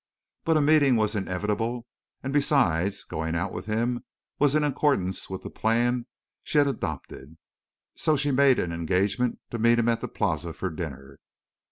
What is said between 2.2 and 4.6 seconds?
and besides, going out with him was